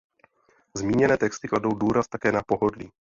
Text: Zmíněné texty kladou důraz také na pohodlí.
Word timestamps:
Zmíněné 0.77 1.17
texty 1.17 1.47
kladou 1.47 1.73
důraz 1.75 2.07
také 2.07 2.31
na 2.31 2.41
pohodlí. 2.47 2.91